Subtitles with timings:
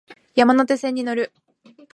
[0.35, 1.31] 山手線に乗る